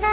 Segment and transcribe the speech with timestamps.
[0.00, 0.08] Hei!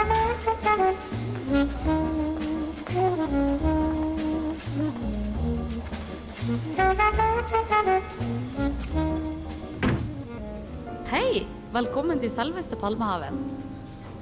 [11.72, 13.40] Velkommen til selveste Palmehaven.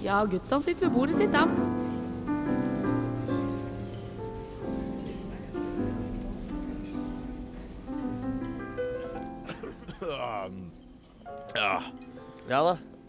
[0.04, 1.85] Ja, guttene sitter ved bordet sitt, dem.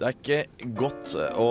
[0.08, 1.48] Det er ikke godt å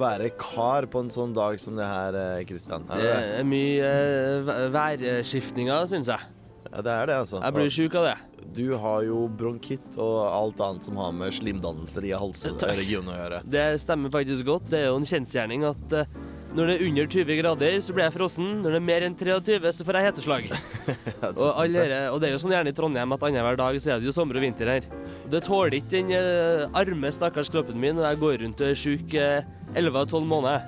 [0.00, 2.16] være kar på en sånn dag som det her,
[2.48, 2.86] Kristian.
[2.88, 6.30] Er Det det er mye eh, værskiftninger, syns jeg.
[6.70, 7.42] Ja, det er det, altså.
[7.44, 8.16] Jeg blir sjuk av det.
[8.56, 13.42] Du har jo bronkitt og alt annet som har med slimdannelser i halsregionen å gjøre.
[13.52, 14.70] Det stemmer faktisk godt.
[14.72, 16.16] Det er jo en kjensgjerning at eh,
[16.56, 18.48] når det er under 20 grader, så blir jeg frossen.
[18.64, 20.48] Når det er mer enn 23, så får jeg heteslag.
[21.36, 23.92] og, alle, dere- og det er jo sånn gjerne i Trondheim at annenhver dag så
[23.92, 24.88] er det jo sommer og vinter her.
[25.30, 28.78] Det tåler ikke den eh, arme, stakkars kroppen min når jeg går rundt og er
[28.78, 29.46] sjuk eh,
[29.78, 30.64] 11-12 måneder.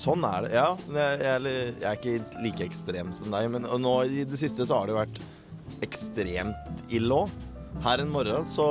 [0.00, 0.68] Sånn er det, ja.
[0.96, 4.80] Jeg, jeg, jeg er ikke like ekstrem som deg, men nå i det siste så
[4.80, 5.20] har det vært
[5.84, 7.36] ekstremt ille òg.
[7.84, 8.66] Her en morgen så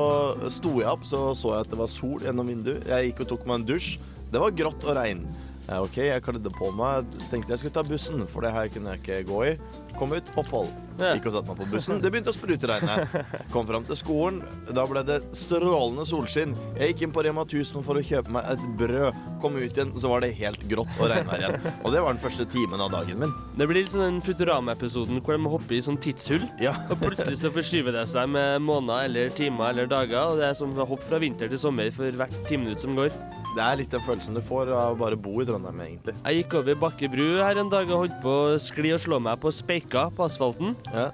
[0.52, 2.90] sto jeg opp, så så jeg at det var sol gjennom vinduet.
[2.90, 3.94] Jeg gikk og tok meg en dusj.
[4.34, 5.24] Det var grått og regn.
[5.70, 7.06] OK, jeg kledde på meg.
[7.30, 9.58] Tenkte jeg skulle ta bussen, for det her kunne jeg ikke gå i.
[10.02, 10.74] Kom ut, opphold.
[11.00, 12.02] Gikk og satte meg på bussen.
[12.04, 13.16] Det begynte å sprute regnet.
[13.54, 14.42] Kom fram til skolen.
[14.76, 16.56] Da ble det strålende solskinn.
[16.80, 19.22] Jeg gikk inn på Rema 1000 for å kjøpe meg et brød.
[19.40, 21.68] Kom ut igjen, så var det helt grått og regnvær igjen.
[21.84, 23.34] Og det var den første timen av dagen min.
[23.60, 26.44] Det blir litt sånn den Futurama-episoden hvor de må hoppe i sånn tidshull.
[26.62, 26.76] Ja.
[26.92, 30.34] Og plutselig så forskyver det seg med måneder eller timer eller dager.
[30.34, 33.14] Og det er som å hoppe fra vinter til sommer for hvert timinutt som går.
[33.56, 36.14] Det er litt den følelsen du får av å bare bo i Trondheim, egentlig.
[36.22, 39.18] Jeg gikk over Bakke bru her en dag og holdt på å skli og slå
[39.26, 40.76] meg på speika på asfalten.
[40.94, 41.10] Ja.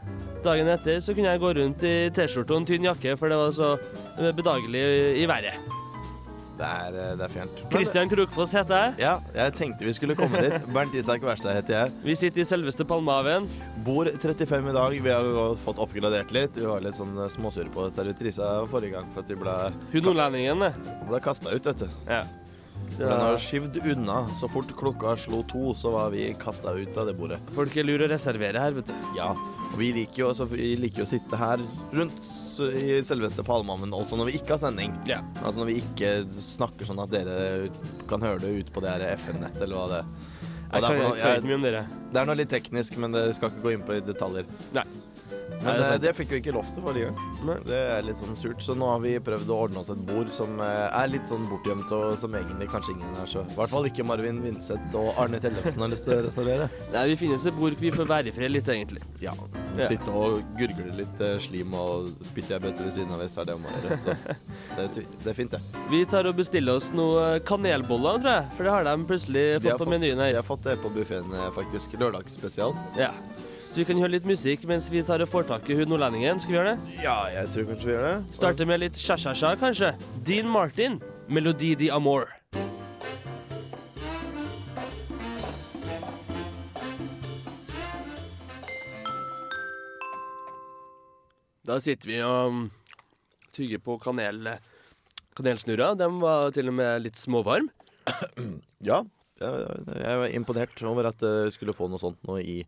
[0.45, 3.39] Dagen etter så kunne jeg gå rundt i T-skjorte og en tynn jakke, for det
[3.39, 3.73] var så
[4.37, 4.83] bedagelig
[5.21, 5.57] i været.
[6.55, 7.57] Det er, eh, det er fjernt.
[7.73, 8.93] Kristian Krokfoss heter jeg.
[9.03, 10.55] Ja, jeg tenkte vi skulle komme dit.
[10.75, 11.91] Bernt Isak Wærstad heter jeg.
[12.05, 13.49] Vi sitter i selveste Palmehaven.
[13.83, 14.95] Bor 35 i dag.
[15.03, 16.55] Vi har jo fått oppgradert litt.
[16.55, 19.57] Vi var litt sånn småsure på servitrisa forrige gang for at vi ble,
[19.91, 20.71] Hun nordlendingen, det.
[21.09, 21.89] ble kasta ut, vet du.
[22.07, 22.23] Ja.
[22.97, 24.17] Men har skyvd unna.
[24.39, 27.39] Så fort klokka slo to, så var vi kasta ut av det bordet.
[27.55, 28.93] Folk er lure å reservere her, vet du.
[29.17, 32.31] Ja, og vi liker jo, altså, vi liker å sitte her rundt
[32.71, 34.93] i selveste Palmehaven også når vi ikke har sending.
[35.09, 35.19] Ja.
[35.43, 37.67] Altså når vi ikke snakker sånn at dere
[38.07, 40.31] kan høre det ut på det FM-nettet, eller hva det er.
[40.75, 43.83] Jeg kan, jeg jeg- det er noe litt teknisk, men det skal ikke gå inn
[43.83, 44.45] på i detaljer.
[44.73, 44.83] Nei.
[45.61, 47.61] Men Nei, det eh, det fikk vi ikke lov til forrige gang.
[47.65, 48.61] Det er litt sånn surt.
[48.65, 51.45] Så nå har vi prøvd å ordne oss et bord som eh, er litt sånn
[51.49, 55.17] bortgjemt, og som egentlig kanskje ingen er så I hvert fall ikke Marvin Vinseth og
[55.21, 56.67] Arne Tellefsen har lyst til å restaurere.
[56.95, 59.01] Nei, vi finnes et bord vi får være i fred litt, egentlig.
[59.23, 59.33] Ja.
[59.79, 59.89] Ja.
[59.91, 63.35] Sitte og gurgle litt eh, slim og spytte i ei bøtte ved siden av hvis
[63.37, 64.05] det er det man gjør.
[64.05, 64.93] det, er
[65.25, 65.81] det er fint, det.
[65.91, 68.51] Vi tar og bestiller oss noe kanelboller, tror jeg.
[68.57, 70.67] For det har de plutselig De har fått på fått- menyen Vi De har fått
[70.67, 71.97] det på buffeen, faktisk.
[71.99, 72.75] Lørdagsspesial.
[72.99, 73.11] Ja.
[73.75, 76.37] Så vi kan høre litt musikk mens vi tar og får tak i hun nordlendingen.
[76.39, 76.93] Skal vi gjøre det?
[77.03, 78.35] Ja, jeg tror kanskje vi gjør det.
[78.37, 79.89] Starte med litt sja-sja-sja, kanskje.
[80.23, 82.31] Dean Martin, 'Melodi di Amour'.
[91.67, 92.71] Da sitter vi og mm,
[93.59, 94.53] tygger på kanel,
[95.35, 95.91] kanelsnurra.
[95.99, 97.67] De var til og med litt småvarm.
[98.79, 99.03] Ja,
[99.39, 102.61] jeg var imponert over at vi skulle få noe sånt nå i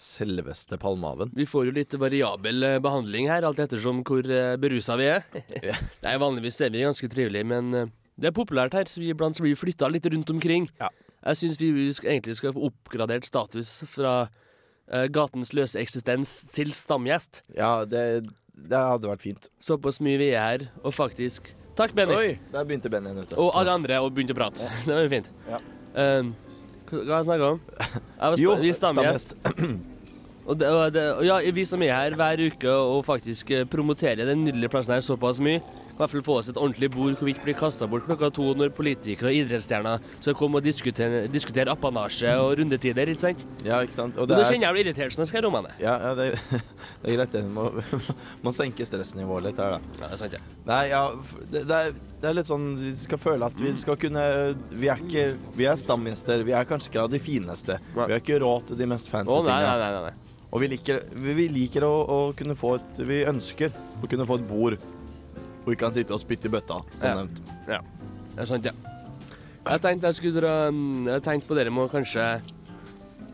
[0.00, 1.30] selveste Palmehaven.
[1.36, 5.26] Vi får jo litt variabel eh, behandling her, alt ettersom hvor eh, berusa vi er.
[6.04, 8.88] Nei, Vanligvis er vi ganske trivelige, men eh, det er populært her.
[8.96, 10.70] Vi iblant blir vi flytta litt rundt omkring.
[10.80, 10.88] Ja.
[11.20, 17.42] Jeg syns vi egentlig skal få oppgradert status fra eh, gatens løse eksistens til stamgjest.
[17.58, 18.24] Ja, det,
[18.56, 19.50] det hadde vært fint.
[19.60, 22.12] Såpass mye vi er her, og faktisk Takk, Benny.
[22.12, 23.12] Oi, der begynte Benny.
[23.40, 24.66] Og alle andre og begynte å prate.
[24.84, 25.30] Det var jo fint.
[25.48, 25.60] Ja.
[25.94, 26.34] Um,
[26.90, 27.62] hva har jeg snakka om?
[27.78, 29.34] Jeg sta Jo, vi er stamgjest.
[30.50, 33.66] Og, det, og, det, og ja, vi som er her hver uke og faktisk eh,
[33.70, 35.60] promoterer den nydelige plassen her såpass mye,
[36.00, 38.50] hvert fall få oss et ordentlig bord hvor vi ikke blir kasta bort klokka to
[38.58, 43.44] når politikere og idrettsstjerner skal komme og diskutere, diskutere apanasje og rundetider, ikke sant?
[43.66, 44.16] Ja, ikke sant?
[44.16, 46.12] Og Og det Nå er, kjenner jeg blir irritert når jeg skal romme ja, ja,
[46.16, 46.28] det,
[47.02, 47.44] det er greit, det.
[47.52, 47.68] Må,
[48.44, 49.98] må senke stressnivået litt her, da.
[50.00, 50.42] Ja, det er sant, ja.
[50.70, 51.02] Nei, ja,
[51.50, 54.24] det, det, er, det er litt sånn Vi skal føle at vi skal kunne
[54.76, 55.26] Vi er ikke
[55.56, 56.44] Vi er stamgjester.
[56.46, 57.78] Vi er kanskje ikke av de fineste.
[57.94, 59.76] Vi har ikke råd til de mest fancy Å, nei, tinga.
[59.80, 60.46] nei, nei, nei.
[60.50, 64.26] Og vi liker, vi, vi liker å, å kunne få et Vi ønsker å kunne
[64.28, 64.78] få et bord
[65.70, 67.14] hvor vi kan sitte og spytte i bøtta, som Ja.
[67.22, 67.40] nevnt.
[67.68, 67.80] Ja,
[68.34, 68.72] det er sant, ja.
[69.70, 70.54] Jeg tenkte jeg skulle dra
[71.12, 72.40] Jeg tenkte på dere må kanskje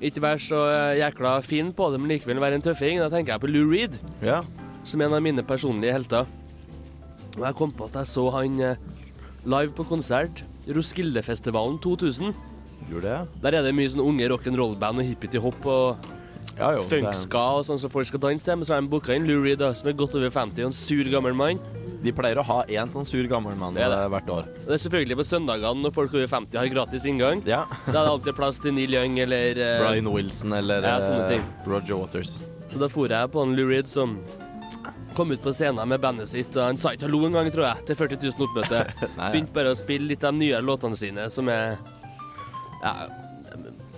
[0.02, 0.58] ikke være så
[0.98, 2.98] jækla fin på det, men likevel være en tøffing.
[3.00, 4.42] Da tenker jeg på Lou Reed, Ja.
[4.84, 6.26] som en av mine personlige helter.
[7.38, 8.76] Og jeg kom på at jeg så han eh,
[9.46, 12.34] live på konsert, Roskildefestivalen 2000.
[12.90, 13.28] Gjorde det?
[13.42, 15.96] Der er det mye sånn unge rock'n'roll-band og hippie-hopp og
[16.56, 16.84] Ja, jo.
[16.88, 18.56] det funkska og sånn som folk skal danse til.
[18.56, 20.76] Men så har de booka inn Lou Reed, som er godt over 50 og en
[20.76, 21.60] sur gammel mann.
[22.02, 23.98] De pleier å ha én sånn sur gammel mann Det det.
[23.98, 24.44] eh, hvert år.
[24.62, 27.42] Og det er selvfølgelig på søndagene når folk over 50 har gratis inngang.
[27.48, 27.64] Ja.
[27.86, 30.98] Da er det alltid plass til Neil Young eller eh, Brian Wilson eller Ja,
[31.28, 31.42] ting.
[31.66, 32.38] Roger Waters.
[32.70, 34.18] Så da for jeg på en Lou Reed som
[35.16, 37.86] kom ut på scenen med bandet sitt, og han sa ikke hallo engang, tror jeg,
[37.88, 38.82] til 40 000 oppmøte.
[39.32, 41.78] Begynte bare å spille litt av de nye låtene sine, som er
[42.82, 42.92] ja,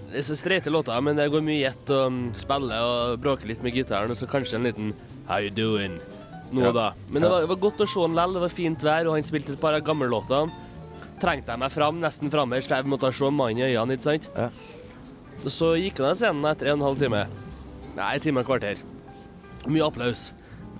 [0.08, 3.18] det er så streite låter, men det går mye i ett og mm, spille og
[3.22, 4.94] bråke litt med gitaren, og så kanskje en liten
[5.28, 5.98] How you doing?
[6.52, 6.72] Nå Ja.
[6.72, 6.86] da.
[7.10, 9.18] Men det var, det var godt å se han lell, det var fint vær, og
[9.18, 10.48] han spilte et par av låter.
[11.20, 14.28] Trengte jeg meg fram, nesten frammest, for jeg måtte se mannen i øynene, ikke sant?
[14.36, 14.48] Ja.
[15.44, 17.26] Og så gikk han av scenen etter en halv time.
[17.96, 18.82] Nei, en time og et kvarter.
[19.66, 20.30] Mye applaus.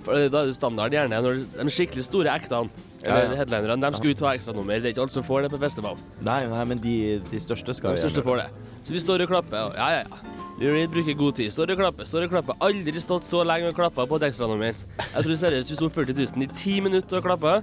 [0.06, 2.70] For da er det standard gjerne når de skikkelig store ektene,
[3.02, 4.80] eller headlinerne, de skal ut og ha ekstranummer.
[4.80, 6.00] Det er ikke alle som får det på festival.
[6.26, 6.94] Nei, nei, men de,
[7.30, 8.48] de største skal De største får det.
[8.88, 9.68] Så vi står og klapper.
[9.68, 10.36] Og ja, ja, ja.
[10.58, 11.52] Reed bruker god tid.
[11.54, 12.56] Står og klapper, står og klapper.
[12.66, 14.80] Aldri stått så lenge og klappa på et ekstranummer.
[14.98, 17.60] Jeg tror seriøst vi sto 40 000 i ti minutter og klappa.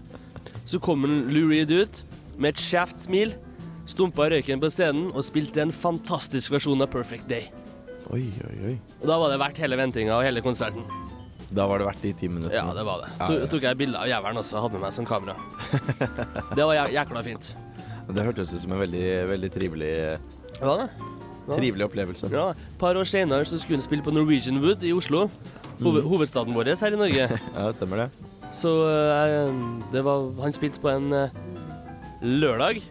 [0.66, 2.00] Så kom en Lou Reed ut
[2.40, 3.36] med et skjevt smil,
[3.90, 7.52] stumpa røyken på scenen og spilte en fantastisk versjon av Perfect Day.
[8.14, 8.76] Oi, oi, oi.
[9.02, 10.88] Og da var det verdt hele ventinga og hele konserten.
[11.56, 12.58] Da var det verdt de ti minuttene.
[12.58, 13.12] Ja, det var det.
[13.20, 13.50] Ja, ja.
[13.52, 15.36] tok jeg bilde av jævelen også, hadde med meg som kamera.
[16.58, 17.52] Det var jæ jækla fint.
[18.12, 19.92] Det hørtes ut som en veldig, veldig trivelig,
[20.60, 20.90] Hva det.
[21.46, 21.58] Hva?
[21.58, 22.30] trivelig opplevelse.
[22.34, 25.30] Ja, Et par år senere så skulle hun spille på Norwegian Wood i Oslo.
[25.82, 27.30] Hoved, hovedstaden vår her i Norge.
[27.56, 28.10] Ja, stemmer det.
[28.56, 29.56] Så eh,
[29.92, 31.34] det var, han spilte på en eh,
[32.24, 32.82] lørdag.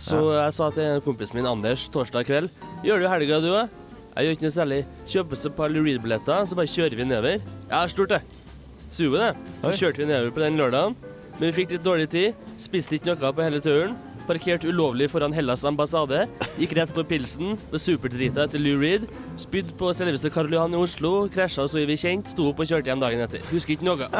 [0.00, 2.50] Så jeg sa til kompisen min Anders torsdag kveld
[2.84, 3.83] Gjør du helga, du òg?
[4.14, 4.80] Jeg gjør ikke noe særlig.
[5.10, 7.46] Kjøper oss et par Lou Reed-billetter, så bare kjører vi nedover.
[7.70, 8.20] Ja, stort det.
[8.94, 9.30] Suger det.
[9.64, 10.94] Så kjørte vi nedover på den lørdagen.
[11.34, 12.44] Men vi fikk litt dårlig tid.
[12.62, 13.96] Spiste ikke noe på hele turen.
[14.24, 16.22] Parkert ulovlig foran Hellas ambassade.
[16.56, 17.58] Gikk rett på pilsen.
[17.72, 19.08] Var superdrita etter Lou Reed.
[19.40, 21.26] Spydd på selveste Karl Johan i Oslo.
[21.34, 22.30] Krasja så vi kjent.
[22.32, 23.42] Sto opp og kjørte hjem dagen etter.
[23.50, 24.08] Husker ikke noe.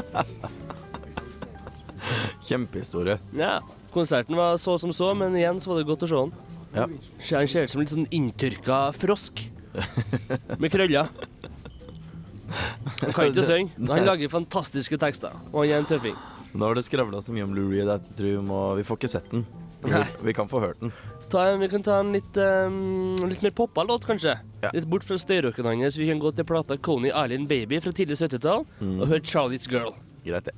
[2.50, 3.16] Kjempehistorie.
[3.38, 3.60] Ja,
[3.94, 6.34] konserten var så som så, men igjen så var det godt å se han.
[6.74, 6.84] Ja.
[7.30, 9.46] Han ser ut som litt sånn inntørka frosk.
[10.62, 11.10] Med krøller.
[13.00, 15.34] Han kan ikke synge, han lager fantastiske tekster.
[15.52, 16.16] Og han er en tøffing.
[16.54, 18.36] Nå har det skravla så mye om Lou Reed at vi
[18.86, 19.42] får ikke sett den.
[19.84, 19.90] Vi,
[20.28, 20.92] vi kan få hørt den.
[21.32, 24.36] Ta en, vi kan ta en litt, um, litt mer poppa låt, kanskje.
[24.62, 24.70] Ja.
[24.76, 25.98] Litt bort fra støyrocken hans.
[25.98, 29.92] Vi kan gå til plata Coney Island Baby fra tidlig 70-tall og høre Charlie's Girl.
[30.24, 30.54] Greit, det.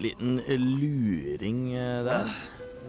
[0.00, 2.30] Liten luring eh, der.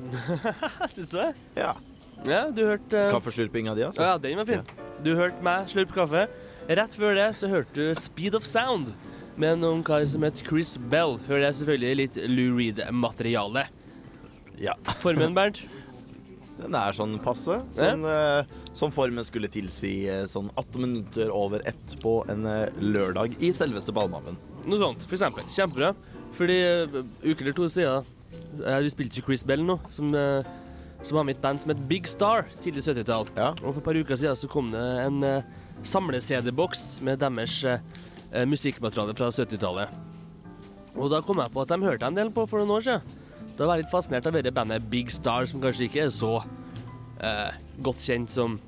[0.94, 1.34] Syns du det.
[1.60, 1.76] Ja.
[2.22, 4.04] Ja, du hørte uh, Kaffeslurpinga di, altså?
[4.06, 4.66] Ja, den var fin.
[5.02, 6.28] Du hørte meg slurpe kaffe.
[6.70, 8.92] Rett før det så hørte du Speed of Sound
[9.42, 11.18] med noen kar som het Chris Bell.
[11.26, 13.66] Før det selvfølgelig litt Lou Reed-materiale.
[14.62, 14.78] Ja.
[15.02, 15.64] Formen, Bernt?
[16.62, 17.58] Den er sånn passe.
[17.74, 22.68] Sånn, eh, som formen skulle tilsi eh, sånn 18 minutter over ett på en eh,
[22.78, 24.38] lørdag i selveste Balmaven.
[24.68, 25.48] Noe sånt, for eksempel.
[25.56, 25.96] Kjempebra.
[26.38, 26.58] Fordi
[27.26, 28.06] uker eller to siden
[28.64, 30.46] uh, Vi spilte jo Chris Bell nå, som, uh,
[31.04, 33.28] som har mitt band som het Big Star, tidlig 70-tall.
[33.36, 33.52] Ja.
[33.62, 35.44] Og for et par uker siden så kom det en uh,
[35.88, 37.82] samle-CD-boks med deres uh,
[38.32, 40.00] uh, musikkmateriale fra 70-tallet.
[40.96, 43.20] Og da kom jeg på at de hørte en del på for noen år siden.
[43.58, 46.40] Da var jeg litt fascinert av dette bandet Big Star, som kanskje ikke er så
[46.42, 47.52] uh,
[47.84, 48.60] godt kjent som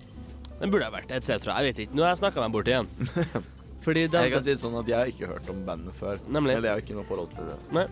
[0.59, 1.49] den burde ha vært, etc.
[1.49, 1.97] Jeg vet ikke.
[1.97, 2.87] Nå har jeg snakka meg bort igjen.
[3.83, 6.19] Fordi de, Jeg kan si sånn at jeg har ikke hørt om bandet før.
[6.31, 6.55] Nemlig.
[6.57, 7.57] Eller jeg har ikke noe forhold til det.
[7.75, 7.87] Nei.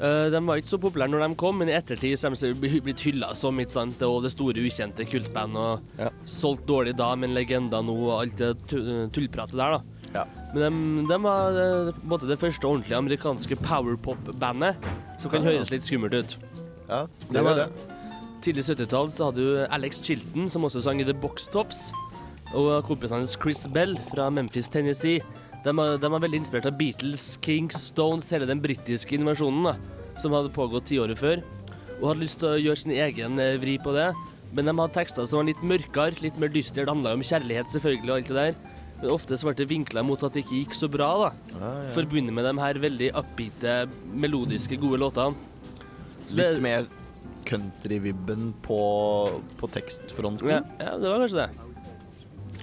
[0.00, 2.80] Uh, de var ikke så populære når de kom, men i ettertid så har de
[2.80, 5.56] blitt hylla som ikke sant, og det store, ukjente kultband.
[5.60, 6.08] Og Ja.
[6.24, 8.54] solgt dårlig da, men legender nå, og alt det
[9.12, 9.82] tullpratet der, da.
[10.14, 10.24] Ja.
[10.54, 14.76] Men de, de var eh, på det første ordentlige amerikanske powerpop-bandet,
[15.20, 15.50] som kan Ja.
[15.52, 16.36] høres litt skummelt ut.
[16.88, 17.68] Ja, Det det var det.
[18.42, 21.92] Tidlig 70-tall så hadde du Alex Chilton, som også sang i The Box Tops,
[22.56, 25.20] og kompisen hans Chris Bell fra Memphis, Tennessee.
[25.64, 29.74] De var, de var veldig inspirert av Beatles, Kings, Stones, hele den britiske invasjonen da,
[30.22, 31.42] som hadde pågått tiåret før,
[32.00, 34.08] og hadde lyst til å gjøre sin egen eh, vri på det.
[34.56, 36.82] Men de hadde tekster som var litt mørkere, litt mer dystre.
[36.86, 38.56] Det handla om kjærlighet, selvfølgelig, og alt det der.
[39.00, 41.28] Men ofte så ble det vinkla mot at det ikke gikk så bra, da.
[41.60, 41.92] Ah, ja.
[41.94, 43.76] Forbundet med de her veldig upbeate,
[44.24, 45.36] melodiske, gode låtene.
[46.26, 46.88] Så det- Litt mer
[47.48, 48.80] country-vibben på,
[49.60, 50.48] på tekstfronten.
[50.56, 51.69] Ja, ja, det var kanskje det.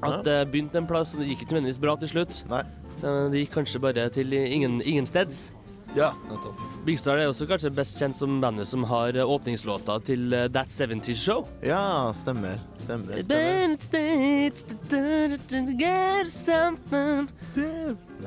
[0.05, 2.43] At det begynte en plass, og det gikk ikke nødvendigvis bra til slutt.
[2.51, 2.63] Nei.
[3.01, 5.47] Det gikk kanskje bare til ingen, ingensteds.
[5.95, 6.59] Ja, nettopp.
[6.85, 10.45] Big Star er også kanskje best kjent som bandet som har eh, åpningslåta til eh,
[10.53, 11.47] That 70's Show.
[11.65, 12.59] Ja, stemmer.
[12.81, 13.21] Stemmer.
[13.23, 13.77] stemmer.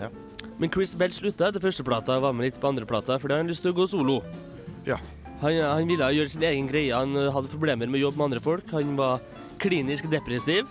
[0.00, 0.10] Ja.
[0.60, 3.54] Men Chris Bell slutta etter førsteplata og var med litt på andreplata fordi han hadde
[3.54, 4.20] lyst til å gå solo.
[4.88, 4.98] Ja.
[5.40, 6.96] Han, han ville gjøre sin egen greie.
[6.96, 8.72] Han hadde problemer med å jobbe med andre folk.
[8.74, 9.22] Han var
[9.60, 10.66] klinisk depressiv.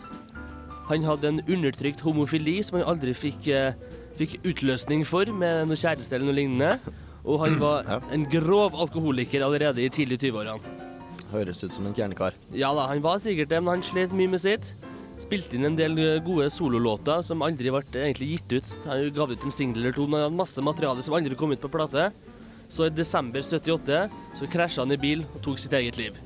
[0.90, 3.74] Han hadde en undertrykt homofili som han aldri fikk, eh,
[4.18, 6.80] fikk utløsning for med noe kjæreste eller noe lignende.
[7.26, 10.60] Og han var en grov alkoholiker allerede i tidlig 20-årene.
[11.30, 12.34] Høres ut som en kjernekar.
[12.58, 14.72] Ja da, han var sikkert det, men han slet mye med sitt.
[15.22, 18.74] Spilte inn en del eh, gode sololåter som aldri ble egentlig gitt ut.
[18.88, 21.54] Han gav ut en singel eller to, men han hadde masse materiale som aldri kom
[21.54, 22.10] ut på plate.
[22.70, 24.02] Så i desember 78
[24.40, 26.18] så krasja han i bil og tok sitt eget liv.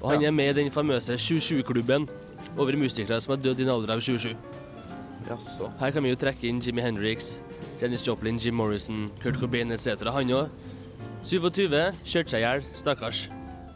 [0.00, 0.28] Og han Ja.
[0.28, 2.08] er med i den famøse 27-klubben
[2.56, 4.34] over musikere som har dødd i en alder av 27.
[5.28, 5.70] Jaså.
[5.80, 7.38] Her kan vi jo trekke inn Jimmy Hendrix,
[7.80, 10.04] Janis Joplin, Jim Morrison, Kurt Cobain etc.
[10.14, 10.48] Han òg.
[11.24, 11.72] 27,
[12.04, 13.22] kjørte seg i hjel, stakkars.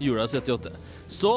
[0.05, 0.75] Jula 78.
[1.09, 1.33] Så,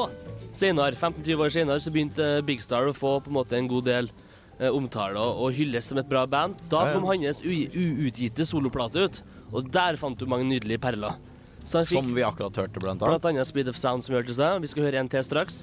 [0.52, 3.70] senere, 15-20 år senere, så begynte eh, Big Star å få på en måte en
[3.70, 4.10] god del
[4.58, 6.60] eh, omtale og, hylles som et bra band.
[6.68, 6.98] Da Ja, ja.
[6.98, 11.16] kom hans uutgitte soloplate ut, og der fant du mange nydelige perler.
[11.62, 13.16] Fikk Som vi akkurat hørte, blant annet.
[13.16, 14.60] Blant annet Speed of Sound, som vi hørte i stad.
[14.60, 15.62] Vi skal høre en til straks.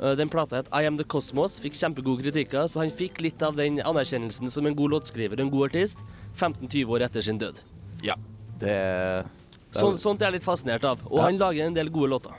[0.00, 3.42] Uh, Den plata het I Am The Cosmos, fikk kjempegode kritikker, så han fikk litt
[3.46, 6.02] av den anerkjennelsen som en god låtskriver og en god artist
[6.38, 7.60] 15-20 år etter sin død.
[8.02, 8.16] Ja.
[8.58, 11.00] Det, det Sånn, sånt er jeg litt fascinert av.
[11.10, 11.28] Og Ja.
[11.28, 12.34] han lager en del gode låter.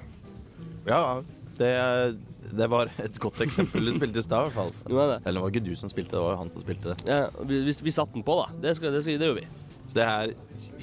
[0.85, 1.21] Ja,
[1.57, 1.71] det,
[2.55, 4.73] det var et godt eksempel du spilte i stad, i hvert fall.
[4.91, 5.15] Jo, er.
[5.23, 6.97] Eller det var ikke du som spilte, det var jo han som spilte det.
[7.07, 8.51] Ja, vi, vi, vi satte den på, da.
[8.61, 9.47] Det, skal, det, skal, det gjør vi.
[9.87, 10.35] Så det er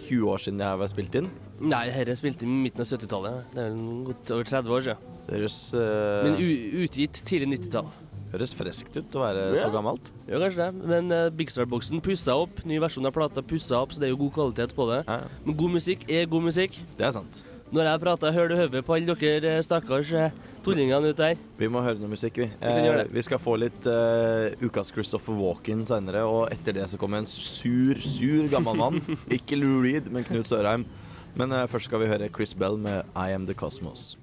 [0.08, 1.28] 20 år siden jeg har vært spilt inn.
[1.62, 3.52] Nei, dette spilte i midten av 70-tallet.
[3.54, 5.12] Det er vel godt over 30 år siden.
[5.28, 6.24] Det høres, uh...
[6.26, 6.40] Men
[6.82, 7.92] utgitt tidlig 90-tall.
[8.32, 9.60] høres freskt ut å være Ja.
[9.62, 10.08] så gammelt.
[10.26, 10.88] Ja, kanskje det.
[10.90, 12.62] Men uh, Big Star-boksen pussa opp.
[12.66, 15.02] Ny versjon av plata pussa opp, så det er jo god kvalitet på det.
[15.06, 16.80] Ja, Men god musikk er god musikk.
[16.98, 17.44] det er sant.
[17.72, 21.38] Når jeg prater hører du høve på alle dere eh, stakkars eh, tullingene ute der.
[21.56, 22.50] Vi må høre noe musikk, vi.
[22.60, 27.22] Eh, vi skal få litt eh, ukas Christopher Walken seinere, og etter det så kommer
[27.22, 29.00] en sur, sur gammel mann.
[29.38, 30.84] Ikke Lou Reed, men Knut Sørheim.
[31.34, 34.18] Men uh, først skal vi høre Chris Bell med I Am The Cosmos.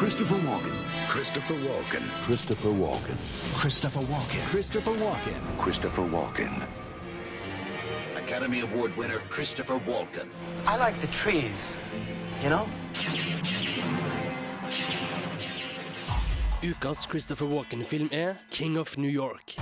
[0.00, 0.72] Christopher Walken.
[1.08, 2.02] Christopher Walken.
[2.24, 3.16] Christopher Walken.
[3.60, 4.40] Christopher Walken.
[4.50, 5.40] Christopher Walken.
[5.62, 6.62] Christopher Walken.
[8.16, 10.28] Academy Award winner Christopher Walken.
[10.66, 11.76] I like the trees,
[12.42, 12.66] you know?
[16.62, 19.56] Ukas Christopher Walken-film er King of New York.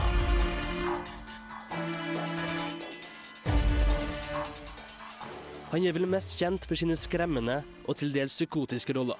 [5.70, 9.18] Han er vel mest kjent for sine skremmende og til dels psykotiske roller.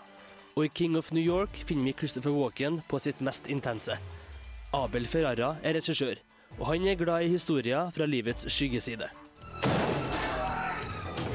[0.57, 3.99] Og i King of New York finner vi Christopher Walken på sitt mest intense.
[4.75, 6.19] Abel Ferrara er regissør,
[6.59, 9.09] og han er glad i historier fra livets skyggeside.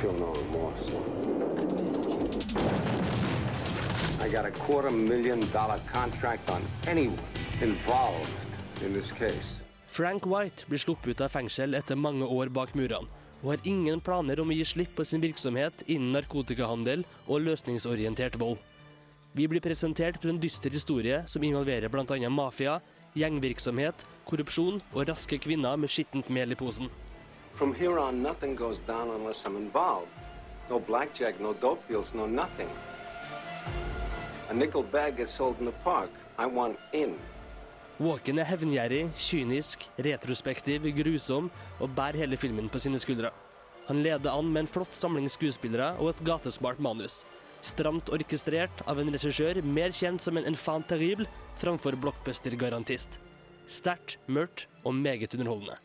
[0.04, 0.63] feel no
[4.34, 7.20] got a quarter million dollar contract on anyone
[7.62, 8.30] involved
[8.82, 9.62] in this case.
[9.88, 13.06] Frank White blir sluppet ut av fengsel etter mange år bak murene,
[13.44, 18.40] og har ingen planer om å gi slipp på sin virksomhet innen narkotikahandel og løsningsorientert
[18.42, 18.58] vold.
[19.38, 22.30] Vi blir presentert for en dyster historie som involverer bl.a.
[22.30, 22.80] mafia,
[23.14, 26.90] gjengvirksomhet, korrupsjon og raske kvinner med skittent mel i posen.
[27.54, 30.10] From here on, nothing goes down unless I'm involved.
[30.72, 32.70] No blackjack, no dope deals, no nothing.
[34.50, 36.10] A nickel bag gets sold in the park.
[36.38, 37.16] I want in.
[38.00, 43.30] Walken er hevngjerrig, kynisk, retrospektiv, grusom og bærer hele filmen på sine skuldre.
[43.88, 47.22] Han leder an med en flott samling skuespillere og et gatesmart manus.
[47.64, 51.28] Stramt orkestrert av en regissør mer kjent som en enfant terrible
[51.62, 53.20] framfor blockbuster-garantist.
[53.68, 55.78] Sterkt, mørkt og meget underholdende.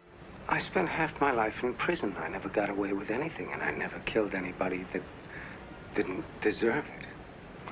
[0.50, 2.16] I spent half my life in prison.
[2.26, 5.02] I never got away with anything, and I never killed anybody that
[5.94, 6.97] didn't deserve it.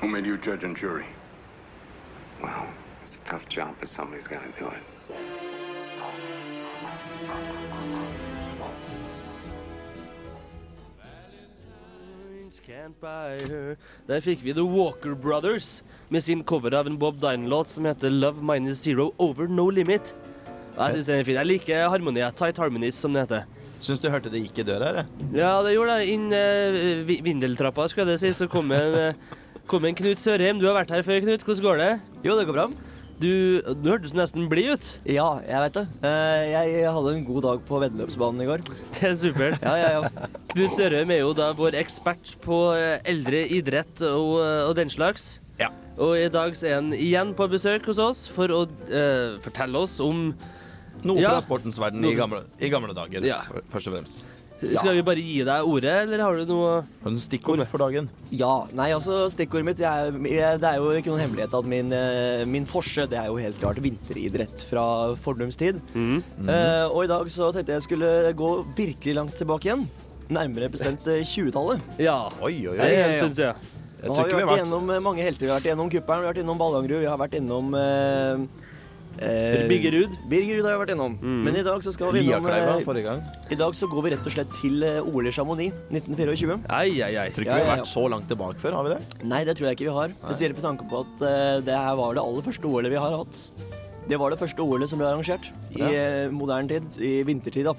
[0.01, 1.07] Who made you judge and jury?
[2.43, 2.67] Well,
[3.03, 4.83] it's a tough job, but somebody's got to do it.
[12.67, 13.77] Can't buy her.
[14.09, 18.11] Der fikk vi The Walker Brothers med sin cover av en Bob Dylan-låt som heter
[18.11, 20.15] Love Minus Zero Over No Limit.
[20.77, 21.39] Og jeg synes den er fin.
[21.39, 22.35] Jeg liker harmonier.
[22.35, 23.47] Tight Harmonies, som det heter.
[23.79, 25.09] Syns du hørte det gikk i døra eller?
[25.37, 26.11] Ja, det gjorde det.
[26.11, 29.37] Inn uh, vindeltrappa, skal det si, så kom en, eh,
[29.71, 30.61] kom en Knut Sørheim.
[30.61, 31.45] Du har vært her før, Knut.
[31.47, 31.91] Hvordan går det?
[32.27, 32.67] Jo, det går bra.
[33.17, 34.87] Du, du hørtes nesten blid ut.
[35.09, 35.85] Ja, jeg vet det.
[36.05, 38.65] Eh, Jeg hadde en god dag på veddeløpsbanen i går.
[38.99, 39.57] Det er supert.
[39.65, 40.29] Ja, ja, ja.
[40.53, 44.93] Knut Sørheim er jo da vår ekspert på eh, eldre idrett og, eh, og den
[44.93, 45.39] slags.
[45.57, 45.71] Ja.
[45.97, 49.81] Og i dag så er han igjen på besøk hos oss for å uh, fortelle
[49.81, 50.27] oss om
[51.07, 51.31] Noe Ja.
[51.33, 53.39] fra sportens verden Noe i gamle, i gamle dager, Ja.
[53.73, 54.21] først og fremst.
[54.57, 57.83] Skal vi bare gi deg ordet, eller har du noe Har du noen stikkord for
[57.85, 58.09] dagen?
[58.33, 61.93] Ja, nei, altså stikkordet mitt jeg, jeg, Det er jo ikke noen hemmelighet at min,
[61.93, 64.87] eh, min forse det er jo helt klart vinteridrett fra
[65.21, 65.83] fordums tid.
[65.93, 66.23] Mm.
[66.49, 69.85] Eh, og i dag så tenkte jeg skulle gå virkelig langt tilbake igjen.
[70.33, 71.83] Nærmere bestemt eh, 20-tallet.
[72.03, 72.17] Ja.
[72.41, 72.95] Oi, oi, Det oi.
[72.97, 73.75] er en stund siden.
[73.97, 75.45] Jeg Nå har vi vi vært har vært gjennom eh, mange helter.
[75.45, 78.65] Vi har vært gjennom Kuppelen, vi har vært innom Ballangrud, vi har vært innom eh,
[79.19, 80.17] eh, Birgerud.
[80.31, 81.17] Birgerud har jeg vært innom.
[81.23, 83.23] Men i dag så skal vi innom eh, gang.
[83.51, 86.59] I dag så går vi rett og slett til Ole OL i Chamonix 1924.
[86.69, 87.29] Ei, ei, ei.
[87.35, 87.81] Tror ikke Ja, vi har ja, ja.
[87.83, 89.25] vært så langt tilbake før, har vi det?
[89.25, 90.17] Nei, det tror jeg ikke vi har.
[90.25, 93.19] Spesielt med tanke på at eh, det her var det aller første OL-et vi har
[93.23, 93.43] hatt.
[94.07, 95.89] Det var det første OL-et som ble arrangert i Ja.
[95.91, 97.65] eh, moderne tid, i vintertid.
[97.67, 97.75] da.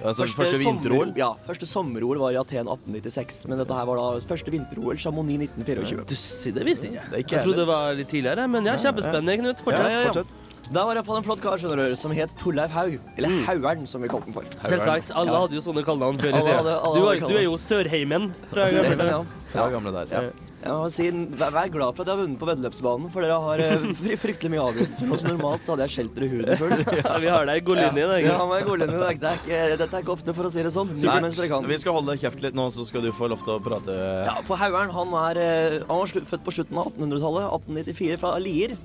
[0.00, 1.10] Altså, første vinter-OL?
[1.18, 5.42] Ja, første sommer-OL var i Aten 1896, men dette her var da første vinter-OL, Chamonix
[5.44, 6.06] 1924.
[6.08, 7.24] Du, det visste ikke jeg.
[7.26, 9.60] ikke Jeg trodde det var litt tidligere, men ja, kjempespennende, Knut.
[9.66, 9.90] Fortsett.
[9.92, 10.39] Ja, ja, ja.
[10.70, 12.98] Da var det iallfall en flott kar skjønner du, som het Torleif Haug.
[13.18, 14.44] Eller Haugern, som vi kalte den for.
[14.68, 15.10] Selvsagt.
[15.16, 15.40] Alle Ja.
[15.46, 16.60] hadde jo sånne kallenavn før i tida.
[16.62, 19.24] Du, hadde du er jo Sørheimen fra Sørheimen, gamle ja.
[19.50, 20.06] Fra gamle der.
[20.14, 20.30] Ja.
[20.60, 21.06] Jeg må si,
[21.40, 24.16] vær, vær glad for at jeg har vunnet på veddeløpsbanen, for dere har eh, fry,
[24.20, 25.06] fryktelig mye avgjørelser.
[25.08, 26.74] Mens normalt så hadde jeg skjelt dere i huden før.
[27.00, 27.96] Ja, vi har deg i godlinje.
[28.04, 28.26] i dag.
[28.28, 30.62] Ja, men godlinje, det, er- det er ikke, dette er ikke ofte, for å si
[30.62, 30.92] det sånn.
[30.92, 31.64] Nei, Sikkert mens dere kan.
[31.72, 33.96] Vi skal holde kjeft litt nå, så skal du få lov til å prate.
[34.28, 38.20] Ja, for Haugern han, er, eh, han var slu- født på slutten av 1800-tallet, 1894,
[38.20, 38.76] fra Lier.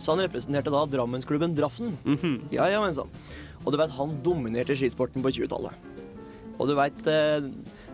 [0.00, 1.92] Så han representerte da Drammensklubben Draffen.
[2.54, 3.10] Ja, ja, men sånn.
[3.64, 5.76] Og du vet, han dominerte skisporten på 20-tallet.
[6.60, 7.44] Og du veit eh,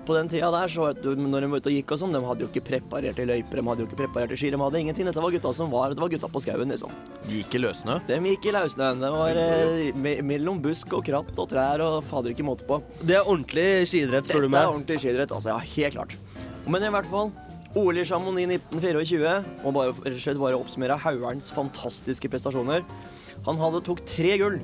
[0.06, 2.20] på den tida der, så du, når de var ute og gikk og sånn, de
[2.22, 5.08] hadde jo ikke preparerte løyper, de hadde jo ikke preparerte ski, de hadde ingenting.
[5.10, 6.94] Dette var gutta som var, det var gutta på skauen, liksom.
[7.26, 7.98] De gikk i løssnø.
[8.06, 9.02] De gikk i løssnøen.
[9.02, 12.78] Det var eh, me mellom busk og kratt og trær og fader ikke måte på.
[13.02, 15.54] Det er ordentlig skiidrett, spør du Dette er ordentlig skiidrett, altså.
[15.54, 16.16] Ja, helt klart.
[16.70, 17.34] Men i hvert fall,
[17.76, 22.86] OL i Chamonix 1924, og bare, rett og slett bare oppsummere Haugerns fantastiske prestasjoner.
[23.46, 24.60] Han hadde tok tre gull.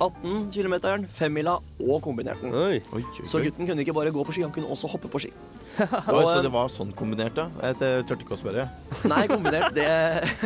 [0.00, 0.76] 18 km,
[1.12, 2.52] femmila og kombinerten.
[2.56, 2.78] Oi.
[2.96, 5.20] Oi, oi, Så gutten kunne ikke bare gå på ski, han kunne også hoppe på
[5.20, 5.32] ski.
[5.78, 7.46] Oi, så det var sånn kombinert, da?
[7.62, 8.66] Jeg jeg turte ikke å spørre.
[9.12, 9.86] Nei, kombinert, det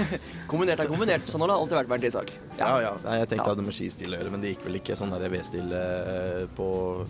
[0.51, 1.27] Kombinert er kombinert.
[1.31, 2.33] Sånn har det alltid vært Bernt Isak.
[2.59, 2.93] Ja, ja.
[3.05, 3.47] Nei, jeg tenkte Ja.
[3.49, 6.69] det hadde med skistil å gjøre, men det gikk vel ikke sånn V-stil eh, på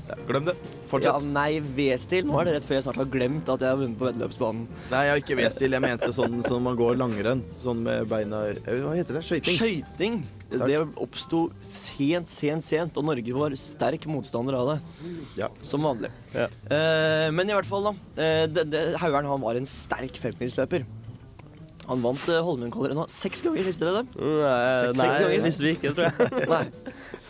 [0.08, 0.54] ja, Glem det.
[0.92, 1.10] Fortsett.
[1.10, 2.28] Ja, nei, V-stil.
[2.28, 4.64] Nå er det rett før jeg snart har glemt at jeg har vunnet på veddeløpsbanen.
[4.92, 5.76] Nei, jeg har ikke V-stil.
[5.76, 7.44] Jeg mente sånn sånn man går langrenn.
[7.64, 9.26] Sånn med beina eh, Hva heter det?
[9.26, 9.60] Skøyting?
[9.60, 10.22] Skøyting.
[10.54, 14.76] Det oppsto sent, sent, sent, og Norge var sterk motstander av det.
[15.40, 15.48] Ja.
[15.66, 16.10] Som vanlig.
[16.34, 16.46] Ja.
[16.46, 17.94] Eh, men i hvert fall, da.
[18.14, 20.84] Eh, det, det, Haugern han var en sterk femmilsløper.
[21.84, 24.14] Han vant uh, Holmenkollrenna seks ganger, visste dere det?
[24.16, 25.42] Nei, Seks nei, ganger.
[25.44, 26.48] visste vi ikke, tror jeg.
[26.54, 26.64] Nei.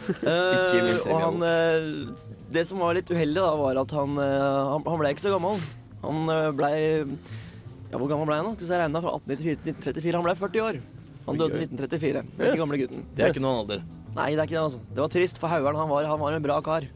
[0.04, 2.10] Eh, og han uh,
[2.52, 5.30] Det som var litt uheldig, da, var at han, uh, han, han ble ikke så
[5.32, 5.62] gammel.
[6.02, 8.50] Han uh, blei Ja, hvor gammel ble han?
[8.50, 8.52] da?
[8.58, 10.18] Skal vi regnet fra 1894 til 1934.
[10.18, 10.80] Han ble 40 år.
[11.24, 12.22] Han døde i 1934.
[12.36, 12.58] Den Yes.
[12.60, 13.06] gamle gutten.
[13.16, 13.86] Det er ikke noen alder.
[14.14, 14.82] Nei, det er ikke det, altså.
[14.92, 16.86] Det var trist, for Haugern han var, han var en bra kar.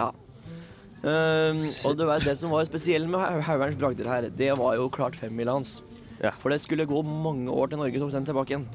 [0.00, 0.10] Ja.
[1.00, 4.76] Ehm, og du vet, det som var spesielt med Hau- Haugerns bragder her, det var
[4.76, 5.80] jo klart femmila hans.
[6.20, 6.30] Ja.
[6.42, 8.66] For det skulle gå mange år til Norge tok den tilbake igjen.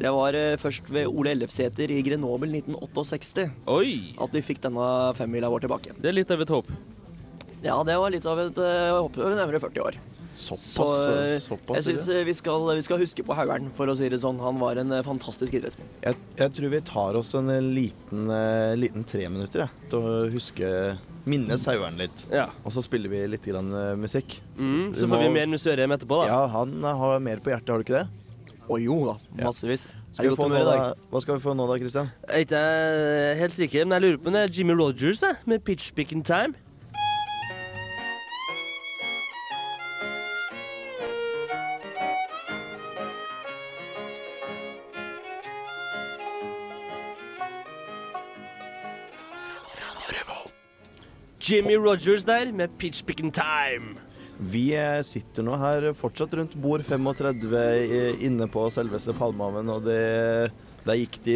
[0.00, 4.14] Det var uh, først ved Ole Ellefsæter i Grenoble 1968 Oi.
[4.18, 5.92] at vi fikk denne femmila vår tilbake.
[6.00, 6.70] Det er litt av et håp.
[7.62, 10.00] Ja, det var litt av et uh, hopp over nærmere 40 år.
[10.32, 10.62] Såpass.
[10.72, 14.08] Så eh, såpass jeg syns vi, skal- vi skal huske på Haugern, for å si
[14.08, 14.38] det sånn.
[14.40, 15.88] Han var en eh, fantastisk idrettsmann.
[16.02, 19.98] jeg, jeg tror vi tar oss en eh, liten, eh, liten tre minutter jeg, til
[20.00, 20.72] å huske
[21.28, 22.24] minnes Haugern litt.
[22.32, 22.46] Ja.
[22.64, 24.40] Og så spiller vi litt grann, eh, musikk.
[24.56, 26.26] Mm, så får vi må- mer Musørem etterpå, da.
[26.32, 28.08] Ja, han eh, har mer på hjertet, har du ikke det?
[28.72, 29.90] Å jo da, massevis.
[30.14, 30.94] Skal vi få nå, da?
[31.10, 32.08] Hva skal vi få nå da, Christian?
[32.30, 35.36] Jeg er ikke helt sikker, men jeg lurer på om det er Jimmy Rogers jeg,
[35.50, 36.54] med Pitch Picking Time.
[51.42, 53.96] Jimmy Rogers der med Pitch Picking Time.
[54.42, 59.84] Vi eh, sitter nå her fortsatt rundt bord 35 eh, inne på selveste Palmehaven, og
[59.86, 60.50] det
[60.82, 61.34] Der gikk de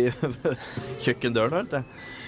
[1.05, 1.85] kjøkkendøren, hørte jeg.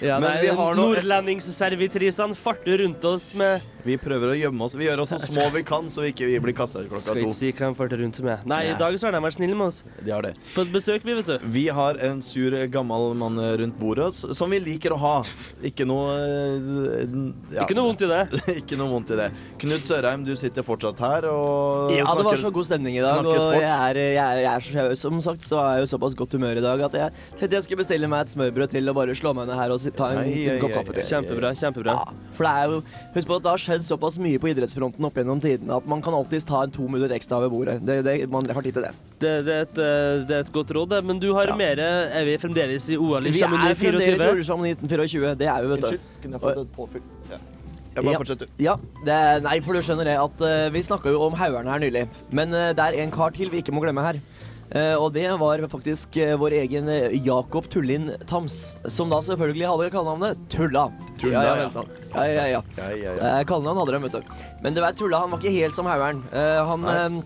[0.07, 4.73] Ja, Men vi har nå- Nordlendingsservitrisene farter rundt oss med Vi prøver å gjemme oss.
[4.75, 7.01] Vi gjør oss så små vi kan, så vi ikke vi blir kasta ut klokka
[7.05, 7.27] Skal to.
[7.29, 8.45] ikke si hva han farter rundt med.
[8.45, 8.75] Nei, Ja.
[8.75, 9.83] i dag så har de vært snille med oss.
[10.03, 10.33] De har det.
[10.53, 11.37] Fått besøk, vi, vet du.
[11.47, 15.23] Vi har en sur, gammel mann rundt bordet s- som vi liker å ha.
[15.63, 17.63] Ikke noe eh, ja.
[17.65, 18.21] Ikke noe vondt i det.
[18.61, 19.29] Ikke noe vondt i det.
[19.63, 23.15] Knut Sørheim, du sitter fortsatt her og Ja, det var så god stemning i dag,
[23.19, 23.61] snakker og sport.
[23.63, 26.35] jeg er, jeg, er, jeg er så, som sagt så er jeg jo såpass godt
[26.37, 29.15] humør i dag at jeg tenkte jeg skulle bestille meg et smørbrød til og bare
[29.17, 31.07] slå meg ned her og si- ta en Ai, ai, kopp ai, kaffe til.
[31.09, 31.53] Kjempebra.
[31.57, 31.95] kjempebra.
[31.95, 32.83] Ja, for det er jo,
[33.15, 36.01] husk på at det har skjedd såpass mye på idrettsfronten opp gjennom tidene at man
[36.05, 37.77] kan alltids ta en to minutter ekstra ved bordet.
[37.85, 38.93] Det, det, man har tid til det.
[39.19, 41.03] Det, det, er et, eh, det er et godt råd, det.
[41.05, 41.55] Men du har Ja.
[41.55, 45.47] mer Er vi fremdeles i OL i Vi er fremdeles i OL i 1924, det
[45.47, 46.11] er vi, vet du.
[46.23, 47.07] Kunne jeg fått et påfyll?
[47.31, 47.39] Ja.
[47.95, 48.19] Jeg bare Ja.
[48.19, 48.47] fortsetter.
[48.59, 51.71] Ja, det er, nei, for du skjønner det at uh, vi snakka jo om haugerne
[51.73, 52.07] her nylig.
[52.31, 54.19] Men uh, det er en kar til vi ikke må glemme her.
[54.69, 59.65] Eh, og det var faktisk eh, vår egen eh, Jakob Tullin Tams, som da selvfølgelig
[59.65, 60.83] hadde kallenavnet Tulla.
[61.17, 61.55] Tulla, ja.
[61.55, 61.85] Ja, ja.
[62.13, 62.61] ja, ja, ja.
[62.77, 63.31] Ja, ja, ja.
[63.49, 64.35] Kallenavn hadde de, vet du.
[64.61, 66.21] Men det var Tulla han var ikke helt som haugeren.
[66.29, 67.17] Eh, han, han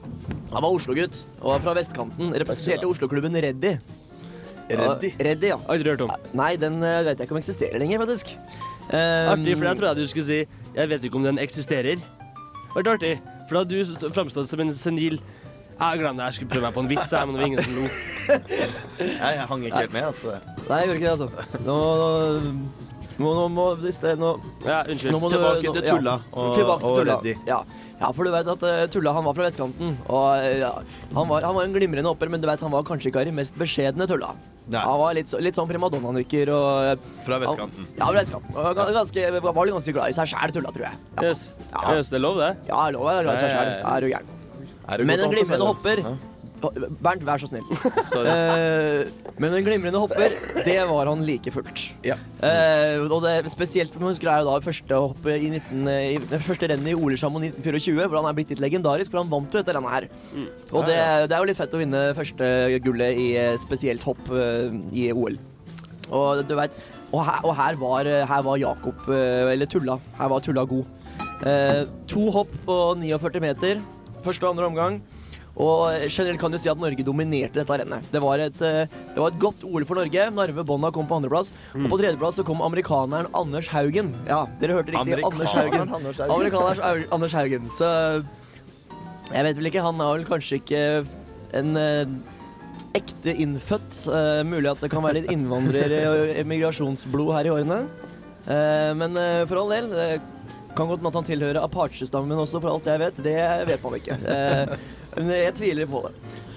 [0.56, 2.32] var Oslo-gutt og var fra vestkanten.
[2.32, 3.76] Representerte Oslo-klubben Reddy.
[4.72, 5.12] Reddy?
[5.20, 5.60] Reddy, ja.
[5.68, 6.16] Aldri hørt om.
[6.40, 8.32] Nei, den vet jeg ikke om eksisterer lenger, faktisk.
[8.88, 10.40] Artig, for jeg trodde du skulle si
[10.76, 12.00] Jeg vet ikke om den eksisterer.
[12.74, 13.14] Det artig,
[13.50, 15.20] for da du framstått som en senil
[15.80, 17.76] Jeg glemte det, jeg skulle prøve meg på en vits, men det var ingen som
[17.76, 17.86] lo.
[19.04, 20.36] Jeg, jeg hang ikke helt med, altså.
[20.70, 21.30] Nei, jeg gjorde ikke det, altså.
[21.66, 21.78] Nå,
[23.20, 23.66] nå, nå må
[24.20, 24.30] nå,
[24.66, 25.12] Ja, unnskyld.
[25.14, 25.92] nå må du- Tilbake nå- til ja.
[25.98, 27.18] Tulla og- Tilbake til og Tulla.
[27.20, 27.34] Reddy.
[27.48, 27.60] Ja.
[28.00, 29.98] ja, for du vet at uh, Tulla han var fra vestkanten.
[30.10, 30.72] Og eh, ja,
[31.14, 33.26] han, var, han var en glimrende hopper, men du vet, han var kanskje ikke av
[33.30, 34.34] de mest beskjedne Tulla.
[34.66, 34.80] Nei.
[34.80, 37.86] Han var litt, så- litt sånn primadonna-nykker og Fra vestkanten.
[37.98, 38.56] Ja, fra vestkanten.
[38.56, 40.96] Og ga- ganske, var litt ganske glad i seg sjæl, Tulla, tror jeg.
[41.18, 41.50] Ja, Yes.
[41.74, 41.98] Ja.
[41.98, 42.52] Yes, det er lov, det.
[42.70, 43.68] ja lov å være glad i seg sjæl.
[43.68, 43.98] ja, ja.
[43.98, 44.33] Er du gæren.
[44.90, 46.14] Er Men en glimrende hopper Ja.
[47.04, 47.66] Bernt, vær så snill.
[48.08, 48.32] Sorry.
[48.32, 50.32] Eh, men en glimrende hopper,
[50.64, 51.82] det var han like fullt.
[52.08, 52.16] Ja.
[52.40, 56.40] Uh, og det spesielt når man husker er jo da første hoppet i 19, i,
[56.48, 59.60] første rennet i Olesjamo 1924, hvor han er blitt litt legendarisk, for han vant jo
[59.60, 60.08] dette rennet her.
[60.72, 60.96] Og det,
[61.28, 62.54] det er jo litt fett å vinne første
[62.88, 65.36] gullet i eh, spesielt hopp uh, i OL.
[66.16, 66.80] Og du veit
[67.14, 70.86] og her, og her, var, her var Jakob, eh, eller Tulla, her var Tulla god.
[71.46, 73.82] Eh, to hopp på 49 meter,
[74.26, 75.02] første og andre omgang.
[75.54, 78.06] Og generelt kan du si at Norge dominerte dette rennet.
[78.10, 80.24] Det var et, eh, det var et godt OL for Norge.
[80.34, 81.52] Narve Bonna kom på andreplass.
[81.78, 84.16] Og på tredjeplass så kom amerikaneren Anders Haugen.
[84.26, 85.22] Ja, dere hørte riktig.
[85.22, 85.94] Anders Haugen.
[85.94, 87.70] Amerikaneren Anders Haugen.
[87.70, 88.24] Så
[89.30, 89.86] jeg vet vel ikke.
[89.86, 90.82] Han er vel kanskje ikke
[91.54, 92.06] en eh,
[92.98, 94.08] ekte innfødt.
[94.10, 97.80] Eh, mulig at det kan være litt innvandrer- og emigrasjonsblod her i årene.
[98.50, 99.94] Eh, men eh, for all del.
[100.74, 103.20] Kan godt hende han tilhører Apache-stammen også, for alt jeg vet.
[103.26, 103.38] Det
[103.70, 104.20] vet man ikke.
[105.14, 106.12] Eh, men jeg tviler på det.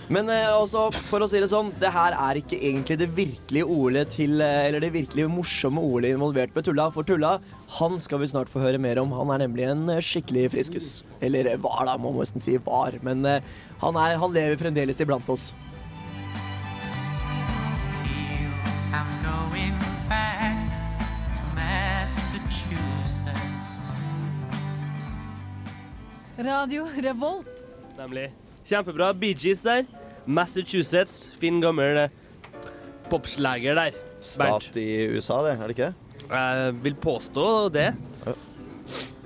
[0.09, 3.67] Men eh, altså, for å si det sånn, det her er ikke egentlig det virkelige
[3.69, 6.87] OL-et til eh, Eller det virkelig morsomme OL-et involvert med Tulla.
[6.95, 7.35] For Tulla,
[7.77, 9.13] han skal vi snart få høre mer om.
[9.19, 10.91] Han er nemlig en skikkelig friskus.
[11.21, 12.97] Eller var, da, må man nesten si var.
[13.05, 15.51] Men han, er, han lever fremdeles iblant oss.
[26.38, 27.46] Radio Revolt.
[27.99, 28.31] Nemlig.
[28.68, 29.12] Kjempebra.
[29.14, 29.85] Bee Gees der.
[30.27, 31.29] Massachusetts.
[31.40, 32.09] Fin, gammel
[33.09, 33.92] Popsleger popslager der.
[34.38, 34.66] Bernt.
[34.66, 35.92] Stat i USA, det, er det ikke?
[36.27, 37.92] Jeg vil påstå det.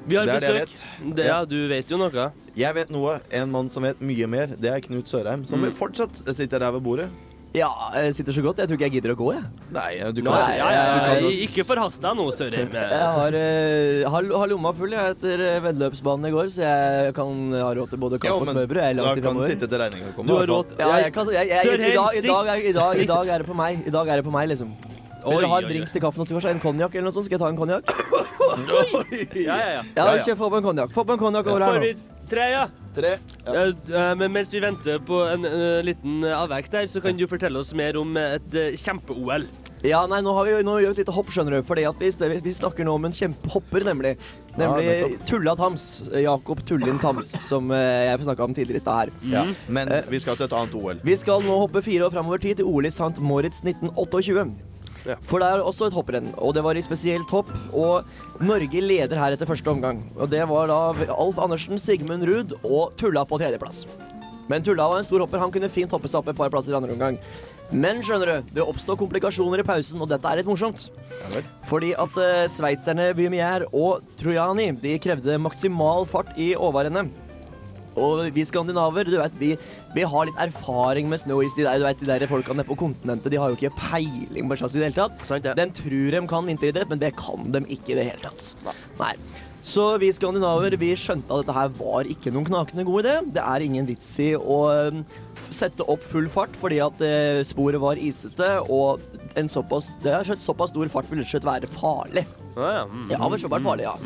[0.06, 1.14] Vi har Det er det jeg besøk.
[1.16, 2.28] Det, ja, du vet jo noe.
[2.56, 3.18] Jeg vet noe.
[3.32, 5.46] En mann som vet mye mer, det er Knut Sørheim.
[5.46, 5.72] Som Mm.
[5.72, 7.08] fortsatt sitter der ved bordet.
[7.50, 7.66] Ja,
[7.98, 8.60] jeg sitter så godt.
[8.62, 9.42] Jeg tror ikke jeg gidder å gå, jeg.
[9.74, 12.68] Nei, du kan Nei, si ja, ja, du kan jo- Ikke forhast deg nå, Sørheim.
[12.76, 17.14] Jeg har, uh, har, har lomma full jeg, etter eh, veddeløpsbanen i går, så jeg
[17.16, 18.82] kan ha råd til både kaffe Jo, og smørbrød.
[18.84, 20.30] Jeg er Da langt i kan du sitte til regninga kommer.
[20.30, 20.76] Du har råd.
[20.78, 23.10] Ja, jeg kan, jeg, jeg, i, Sørheim, dag, i, dag, er- i, dag, I sitt.
[23.10, 23.82] dag er det på meg.
[23.82, 24.70] I dag er det på meg, liksom.
[25.20, 26.48] Vil du ha en drink til kaffen også.
[26.54, 27.26] En konjakk eller noe sånt?
[27.26, 27.90] Skal jeg ta en konjakk?
[29.36, 29.82] Ja, ja, ja.
[29.82, 30.22] Ja, Ja, ja.
[30.24, 30.94] kjør få på en konjakk.
[30.96, 31.90] Få på en konjakk over her nå.
[32.30, 32.66] Tre, ja?
[32.94, 33.16] Tre.
[33.46, 33.64] Ja.
[33.64, 35.46] Eh, Men mens vi venter på en
[35.86, 39.46] liten eh, avvek der, så kan du fortelle oss mer om et eh, kjempe-OL.
[39.86, 41.62] Ja, nei, nå har vi nå gjør vi et lite hopp, skjønner du.
[41.64, 44.16] Fordi vi, vi snakker nå om en kjempehopper, nemlig.
[44.60, 45.86] Nemlig ja, Tulla Tams.
[46.20, 49.14] Jakob Tullin Tams, som jeg snakka om tidligere i stad her.
[49.32, 49.46] Ja.
[49.72, 51.00] Men vi skal til et annet OL.
[51.06, 53.16] Vi skal nå hoppe fire år framover tid til OL i St.
[53.24, 54.69] Moritz 1928.
[55.08, 55.16] Ja.
[55.24, 57.50] For det er også et hopprenn, og det var i spesielt hopp.
[57.72, 58.04] Og
[58.44, 60.02] Norge leder her etter første omgang.
[60.18, 60.80] Og det var da
[61.16, 63.86] Alf Andersen, Sigmund Ruud og Tulla på tredjeplass.
[64.50, 65.40] Men Tulla var en stor hopper.
[65.40, 67.20] Han kunne fint hoppe seg opp et par plasser i andre omgang.
[67.70, 70.88] Men skjønner du, det oppstår komplikasjoner i pausen, og dette er litt morsomt.
[71.70, 77.14] Fordi at uh, sveitserne Vymier og Trojani de krevde maksimal fart i overrennet.
[77.98, 79.50] Og vi skandinaver, du vet, vi,
[79.96, 81.56] vi har litt erfaring med snowis.
[81.58, 84.50] De der, du vet, de der folka nede på kontinentet de har jo ikke peiling
[84.50, 85.26] på slags i det hele tatt.
[85.28, 85.56] Sant ja.
[85.58, 88.74] Den tror de kan vinteridrett, men det kan de ikke i det hele tatt.
[89.00, 89.14] Nei.
[89.66, 93.16] Så vi skandinaver vi skjønte at dette her var ikke noen knakende god idé.
[93.36, 95.02] Det er ingen vits i å um,
[95.52, 99.02] sette opp full fart fordi at eh, sporet var isete, og
[99.38, 102.24] en såpass, det er skjøtt såpass stor fart vil skjøtt være farlig.
[102.56, 102.84] Ja, ja.
[102.88, 103.08] Mm.
[103.12, 103.96] Ja, så var det farlig, ja.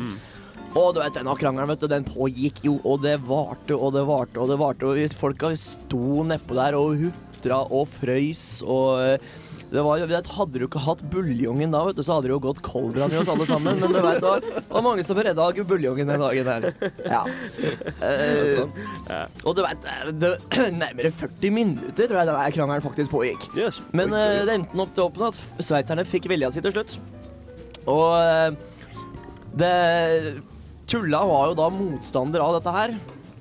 [0.75, 4.03] Og du vet, denne krangelen, vet du, den pågikk jo, og det varte og det
[4.09, 4.91] varte og det varte.
[4.91, 9.33] Og folka sto nedpå der og hutra og frøys og eh,
[9.71, 12.41] det var, vet, Hadde du ikke hatt buljongen da, vet du, så hadde det jo
[12.43, 13.79] gått koldbrann i oss alle sammen.
[13.81, 16.67] Men du vet, det var, mange som redda buljongen den dagen her.
[17.01, 17.23] Ja.
[17.99, 19.89] Uh, og du vet,
[20.21, 20.31] det,
[20.83, 23.49] nærmere 40 minutter tror jeg denne krangelen faktisk pågikk.
[23.97, 26.99] Men uh, det endte opp til åpen at sveitserne fikk vilja si til slutt.
[27.89, 28.53] Og uh,
[29.59, 29.73] det
[30.89, 32.95] Tulla var jo da motstander av dette her,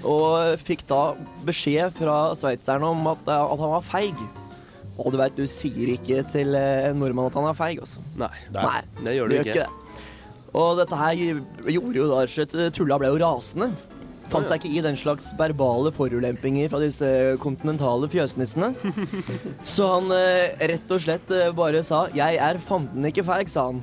[0.04, 1.02] og fikk da
[1.44, 4.26] beskjed fra sveitseren om at, eh, at han var feig.
[4.94, 8.04] Og du veit, du sier ikke til eh, en nordmann at han er feig, altså.
[8.20, 8.30] Nei.
[8.54, 9.64] Nei, det gjør du ikke.
[9.64, 9.70] det.
[10.54, 13.72] Og dette her gjorde jo da rett slett Tulla ble jo rasende.
[14.32, 17.08] Fant seg ikke i den slags verbale forulempinger fra disse
[17.42, 18.70] kontinentale fjøsnissene.
[19.74, 23.68] Så han eh, rett og slett eh, bare sa 'Jeg er fanden ikke feig', sa
[23.68, 23.82] han.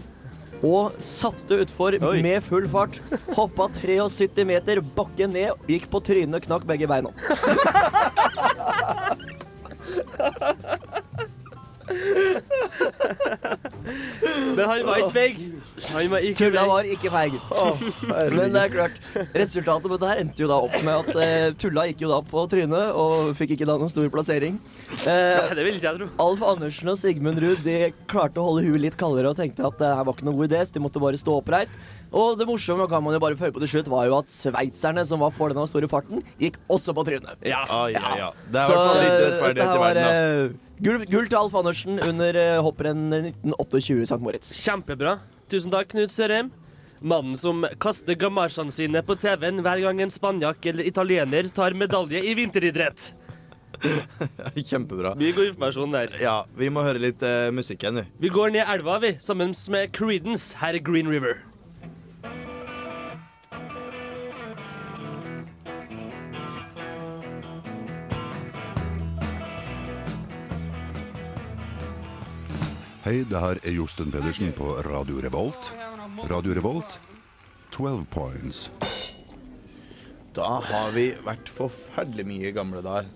[0.62, 3.00] Og satte utfor med full fart.
[3.34, 7.10] Hoppa 73 meter bakken ned, gikk på trynet og knakk begge beina.
[14.56, 15.40] Men han var ikke feig.
[15.92, 16.72] Han var ikke Tulla feig.
[16.72, 17.38] var ikke feig.
[18.36, 19.00] Men det er klart,
[19.36, 22.20] resultatet på dette her endte jo da opp med at eh, Tulla gikk jo da
[22.28, 24.60] på trynet og fikk ikke da noen stor plassering.
[25.06, 26.10] Eh, Det vil ikke jeg tro.
[26.28, 27.78] Alf Andersen og Sigmund Ruud de
[28.12, 30.52] klarte å holde huet litt kaldere og tenkte at det her var ikke noen god
[30.52, 31.76] idé, så de måtte bare stå oppreist.
[32.12, 35.04] Og det morsomme kan man jo bare føre på til slutt, var jo at sveitserne
[35.08, 37.46] som var for denne store farten, gikk også på trynet.
[37.48, 37.62] Ja.
[37.72, 38.32] Ah, ja, ja.
[38.52, 40.24] Det er i hvert fall litt eh, rettferdighet i verden, da.
[40.42, 44.20] eh, gull, gull til Alf Andersen under uh, hopprenn 1928 St.
[44.26, 44.52] Moritz.
[44.60, 45.22] Kjempebra.
[45.52, 46.52] Tusen takk, Knut Sørheim.
[47.02, 52.20] Mannen som kaster gamasjene sine på TV-en hver gang en spanjakk eller italiener tar medalje
[52.22, 53.14] i vinteridrett.
[54.70, 55.16] Kjempebra.
[55.18, 56.12] Mye god informasjon der.
[56.22, 58.28] Ja, vi må høre litt uh, musikk igjen, vi.
[58.28, 60.60] Vi går ned elva, vi, sammen med Creedence.
[60.60, 61.40] Her i Green River.
[73.02, 75.72] Hei, det her er Josten Pedersen på Radio Revolt.
[76.30, 77.00] Radio Revolt,
[77.74, 78.60] 12 points.
[80.38, 83.08] Da har vi vært forferdelig mye gamle der.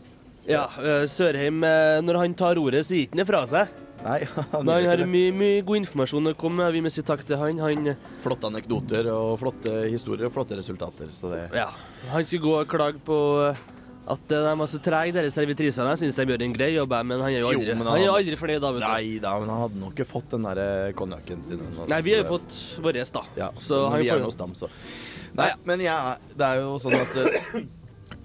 [0.50, 3.78] Ja, eh, Sørheim, eh, når han tar ordet, så gir han det fra seg.
[4.02, 4.17] Nei,
[4.56, 6.74] han Men han har mye, mye god informasjon å komme med.
[6.74, 7.62] Vi må si takk til han.
[7.62, 7.93] Han,
[8.26, 11.13] Flotte anekdoter og flotte historier og flotte resultater.
[11.13, 11.69] Så det ja,
[12.10, 13.21] han skal gå og klage på
[13.52, 13.65] eh,
[14.08, 15.94] at de er så trege, disse servitrisene.
[15.96, 18.02] Jeg syns de gjør en grei jobb, men han er jo Jo, aldri, men han
[18.04, 18.60] er aldri fornøyd.
[18.62, 18.88] da, vet du.
[18.91, 21.63] Nei da, men han hadde nok ikke fått den der eh, konjakken sin.
[21.65, 21.88] Altså.
[21.89, 23.24] Nei, vi har jo fått vår, da.
[23.39, 24.70] Ja, så så han vi er jo- noe stam, så.
[25.36, 27.63] Nei, men jeg, det er jo sånn at eh,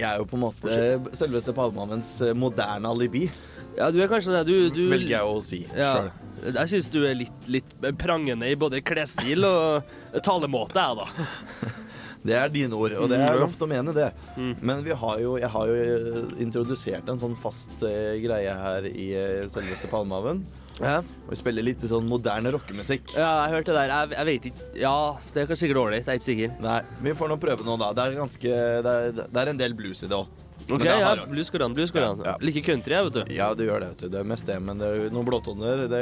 [0.00, 0.76] jeg er jo på en måte
[1.16, 3.30] selveste Palmehavens eh, moderne alibi,
[3.78, 4.44] Ja, du er kanskje det.
[4.50, 5.94] Du, du velger jeg å si ja.
[5.94, 6.10] sjøl.
[6.54, 11.76] Jeg syns du er litt, litt prangende i både klesstil og talemåte, jeg, da.
[12.24, 13.40] Det er dine ord, og det er Mm.
[13.40, 14.12] lov å mene det.
[14.36, 14.54] Mm.
[14.60, 18.84] Men vi har jo, jeg har jo eh, introdusert en sånn fast uh, greie her
[18.90, 20.42] i uh, selveste Palmehaven.
[20.80, 20.98] Ja.
[21.00, 23.14] Og vi spiller litt sånn moderne rockemusikk.
[23.16, 23.90] Ja, jeg hørte det der.
[23.92, 24.94] Jeg, jeg vet ikke Ja,
[25.34, 25.98] det er kanskje sikkert dårlig.
[26.00, 26.54] Jeg er ikke sikker.
[26.64, 27.90] Nei, vi får nå prøve nå, da.
[27.96, 28.54] Det er ganske
[28.86, 30.28] Det er, det er en del blues i det òg.
[30.70, 31.14] OK, ja.
[31.26, 31.74] Blues går an.
[31.74, 32.20] Blues går an.
[32.24, 32.36] Ja, ja.
[32.40, 33.22] Like country, vet du.
[33.34, 33.88] Ja, det gjør det.
[33.94, 34.08] vet du.
[34.14, 35.84] Det er mest det, men det er jo noen blåtoner.
[35.90, 36.00] Det,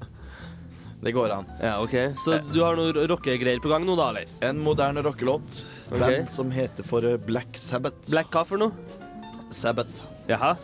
[1.06, 1.46] det går an.
[1.62, 1.94] Ja, OK.
[2.24, 4.30] Så du har noen rockegreier på gang nå, da, eller?
[4.46, 5.62] En moderne rockelåt.
[5.92, 6.00] Ok.
[6.02, 8.10] Band som heter for eh, Black Sabbath.
[8.10, 8.72] Black hva for noe?
[9.54, 10.02] Sabbath.
[10.26, 10.56] Jaha.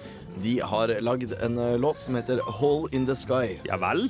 [0.42, 3.59] De har lagd en eh, låt som heter Hole in the Sky.
[3.68, 4.09] Ja vel?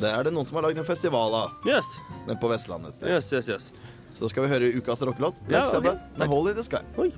[0.00, 1.94] Det er det noen som har lagd en festival av Jøss.
[2.26, 3.14] nede på Vestlandet et sted.
[3.14, 3.70] Jøss, jøss, jøss.
[4.10, 5.38] Så skal vi høre ukas rockelåt.
[5.46, 5.74] Black Ja, ok.
[5.76, 6.82] Sabbath med Hole in the Sky.
[6.98, 7.12] Oi.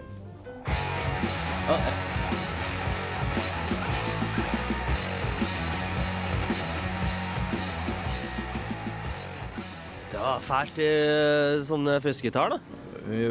[10.23, 12.59] Det var fælt eh, sånn eh, fuzzgitar, da.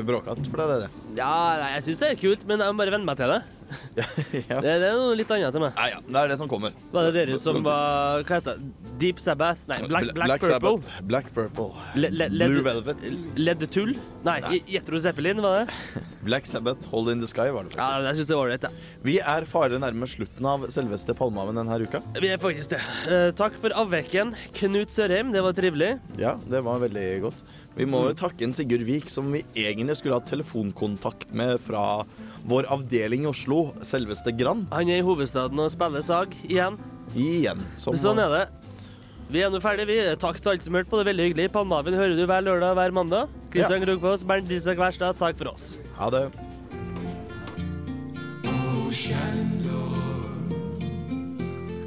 [0.03, 0.89] Bråkete for deg, det.
[1.15, 3.37] Ja, nei, jeg syns det er kult, men jeg må bare venne meg til det.
[4.51, 4.59] ja.
[4.61, 5.75] Det, det er noe litt annet til meg.
[5.77, 6.75] Ja, ja, det er det som kommer.
[6.93, 8.71] Var det dere som var Hva heter det?
[9.01, 9.65] Deep Sabbath?
[9.69, 10.75] Nei, Black, Black, Black, Purple?
[10.77, 11.69] Sabbath, Black Purple.
[11.97, 13.11] Le, le, led, Blue Velvet.
[13.39, 13.95] Led Tull?
[14.27, 15.77] Nei, Jetro Zeppelin, var det?
[16.27, 18.05] Black Sabbath, Hold in the Sky var det Ja, faktisk.
[18.05, 19.01] jeg synes det var det, ja.
[19.07, 22.03] Vi er farlig nærme slutten av selveste Palmehaven denne uka.
[22.21, 22.81] Vi er faktisk det.
[23.09, 25.33] Uh, takk for avveken, Knut Sørheim.
[25.33, 25.95] Det var trivelig.
[26.21, 27.41] Ja, det var veldig godt.
[27.77, 32.03] Vi må jo takke en Sigurd Vik, som vi egentlig skulle hatt telefonkontakt med fra
[32.49, 34.67] vår avdeling i Oslo, selveste Grand.
[34.75, 36.75] Han er i hovedstaden og spiller sag igjen.
[37.15, 37.63] Igjen.
[37.79, 38.43] Som Sånn er det.
[39.31, 39.99] Vi er nå ferdige, vi.
[40.19, 40.99] Takk til alle som hørte på.
[40.99, 41.51] Det er veldig hyggelig.
[41.55, 43.35] Palmehaven hører du hver lørdag og hver mandag.
[43.53, 45.71] Kristian Krogfoss, Bernt Isak Wærstad, takk for oss.
[45.95, 46.27] Ha det.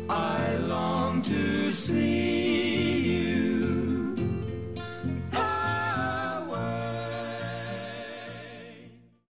[0.07, 2.94] I long to see